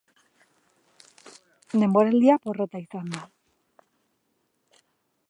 Denboraldia 1.83 2.39
porrota 2.47 2.83
izan 2.87 3.15
da. 3.17 3.21